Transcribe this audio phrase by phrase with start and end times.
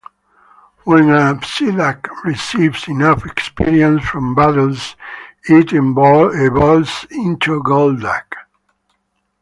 [0.83, 4.95] When a Psyduck receives enough experience from battles,
[5.47, 8.25] it evolves into Golduck.